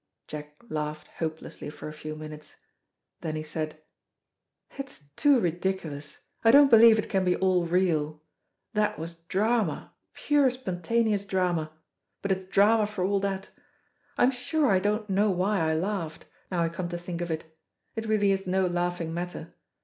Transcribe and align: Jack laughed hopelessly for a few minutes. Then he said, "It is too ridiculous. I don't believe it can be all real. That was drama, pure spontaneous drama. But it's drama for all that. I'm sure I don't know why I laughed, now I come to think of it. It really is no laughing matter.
Jack 0.25 0.55
laughed 0.67 1.09
hopelessly 1.19 1.69
for 1.69 1.87
a 1.87 1.93
few 1.93 2.15
minutes. 2.15 2.55
Then 3.19 3.35
he 3.35 3.43
said, 3.43 3.83
"It 4.79 4.89
is 4.89 5.09
too 5.15 5.39
ridiculous. 5.39 6.17
I 6.43 6.49
don't 6.49 6.71
believe 6.71 6.97
it 6.97 7.07
can 7.07 7.23
be 7.23 7.35
all 7.35 7.67
real. 7.67 8.23
That 8.73 8.97
was 8.97 9.13
drama, 9.13 9.93
pure 10.15 10.49
spontaneous 10.49 11.23
drama. 11.23 11.71
But 12.23 12.31
it's 12.31 12.45
drama 12.45 12.87
for 12.87 13.03
all 13.05 13.19
that. 13.19 13.49
I'm 14.17 14.31
sure 14.31 14.71
I 14.71 14.79
don't 14.79 15.07
know 15.07 15.29
why 15.29 15.59
I 15.59 15.75
laughed, 15.75 16.25
now 16.49 16.63
I 16.63 16.69
come 16.69 16.89
to 16.89 16.97
think 16.97 17.21
of 17.21 17.29
it. 17.29 17.55
It 17.95 18.07
really 18.07 18.31
is 18.31 18.47
no 18.47 18.65
laughing 18.65 19.13
matter. 19.13 19.51